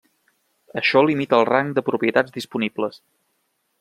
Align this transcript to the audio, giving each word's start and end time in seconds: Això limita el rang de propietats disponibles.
Això 0.81 1.03
limita 1.09 1.39
el 1.41 1.47
rang 1.49 1.69
de 1.79 1.83
propietats 1.91 2.35
disponibles. 2.39 2.99